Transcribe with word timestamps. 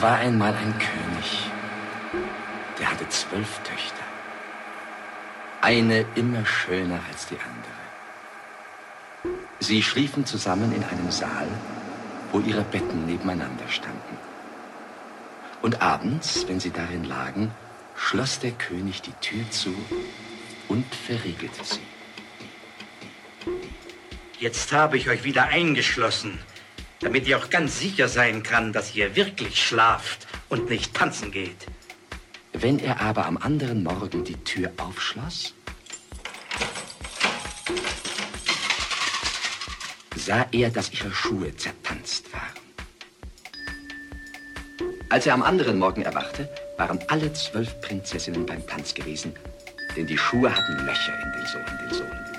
Es 0.00 0.04
war 0.04 0.16
einmal 0.16 0.54
ein 0.54 0.74
König, 0.78 1.50
der 2.78 2.90
hatte 2.90 3.06
zwölf 3.10 3.58
Töchter. 3.64 4.02
Eine 5.60 6.06
immer 6.14 6.46
schöner 6.46 7.00
als 7.10 7.26
die 7.26 7.36
andere. 7.36 7.80
Sie 9.58 9.82
schliefen 9.82 10.24
zusammen 10.24 10.74
in 10.74 10.82
einem 10.84 11.10
Saal, 11.10 11.46
wo 12.32 12.40
ihre 12.40 12.62
Betten 12.62 13.04
nebeneinander 13.04 13.68
standen. 13.68 14.16
Und 15.60 15.82
abends, 15.82 16.48
wenn 16.48 16.60
sie 16.60 16.70
darin 16.70 17.04
lagen, 17.04 17.50
schloss 17.94 18.38
der 18.38 18.52
König 18.52 19.02
die 19.02 19.12
Tür 19.20 19.50
zu 19.50 19.74
und 20.68 20.86
verriegelte 20.94 21.62
sie. 21.62 21.86
Jetzt 24.38 24.72
habe 24.72 24.96
ich 24.96 25.10
euch 25.10 25.24
wieder 25.24 25.48
eingeschlossen, 25.48 26.38
damit 27.00 27.26
ihr 27.26 27.38
auch 27.38 27.50
ganz 27.50 27.80
sicher 27.80 28.08
sein 28.08 28.42
kann, 28.42 28.72
dass 28.72 28.94
ihr 28.94 29.16
wirklich 29.16 29.62
schlaft 29.62 30.26
und 30.48 30.70
nicht 30.70 30.94
tanzen 30.94 31.32
geht. 31.32 31.66
Wenn 32.52 32.78
er 32.78 33.00
aber 33.00 33.26
am 33.26 33.36
anderen 33.36 33.82
Morgen 33.82 34.24
die 34.24 34.36
Tür 34.44 34.70
aufschloss, 34.76 35.54
sah 40.16 40.46
er, 40.52 40.70
dass 40.70 40.92
ihre 40.92 41.10
Schuhe 41.10 41.56
zertanzt 41.56 42.32
waren. 42.32 42.60
Als 45.08 45.26
er 45.26 45.34
am 45.34 45.42
anderen 45.42 45.78
Morgen 45.78 46.02
erwachte, 46.02 46.48
waren 46.76 47.00
alle 47.08 47.32
zwölf 47.32 47.80
Prinzessinnen 47.80 48.46
beim 48.46 48.64
Tanz 48.66 48.94
gewesen, 48.94 49.32
denn 49.96 50.06
die 50.06 50.18
Schuhe 50.18 50.54
hatten 50.54 50.86
Löcher 50.86 51.18
in 51.22 51.32
den 51.32 51.46
Sohlen, 51.46 51.78
den 51.82 51.94
Sohlen. 51.94 52.29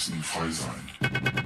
müssen 0.00 0.22
frei 0.22 0.50
sein. 0.50 1.39